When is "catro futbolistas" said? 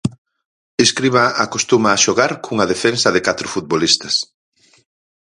3.27-4.15